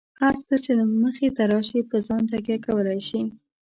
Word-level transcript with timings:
هر 0.21 0.33
څه 0.45 0.55
چې 0.63 0.71
مخې 1.03 1.29
ته 1.35 1.43
راشي، 1.51 1.81
په 1.89 1.97
ځان 2.07 2.21
تکیه 2.31 2.57
کولای 2.65 2.99
شئ. 3.07 3.23